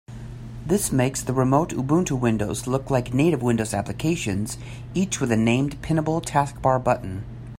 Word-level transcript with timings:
This 0.65 0.91
makes 0.91 1.21
the 1.21 1.31
remote 1.31 1.69
Ubuntu 1.75 2.19
windows 2.19 2.65
look 2.65 2.89
like 2.89 3.13
native 3.13 3.43
Windows 3.43 3.71
applications, 3.71 4.57
each 4.95 5.19
with 5.21 5.31
a 5.31 5.37
named 5.37 5.79
pinnable 5.83 6.23
taskbar 6.25 6.79
button. 6.83 7.23